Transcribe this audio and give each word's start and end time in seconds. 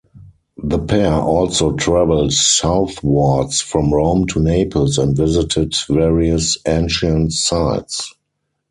The 0.57 0.79
pair 0.79 1.13
also 1.13 1.73
travelled 1.73 2.33
southwards 2.33 3.61
from 3.61 3.93
Rome 3.93 4.25
to 4.29 4.39
Naples 4.39 4.97
and 4.97 5.15
visited 5.15 5.75
various 5.87 6.57
ancient 6.65 7.33
sites. 7.33 8.11